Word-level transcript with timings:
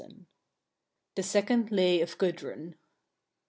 THE 1.13 1.21
SECOND 1.21 1.71
LAY 1.71 2.01
OF 2.01 2.17
GUDRUN. 2.17 2.73